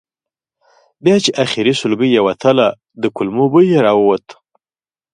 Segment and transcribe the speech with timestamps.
[1.03, 2.67] بیا چې آخري سلګۍ یې وتله
[3.01, 4.25] د کولمو بوی یې راووت.